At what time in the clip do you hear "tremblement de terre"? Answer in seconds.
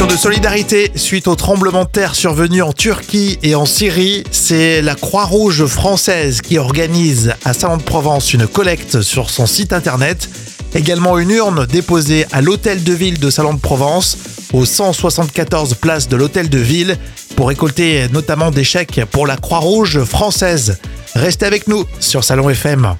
1.34-2.14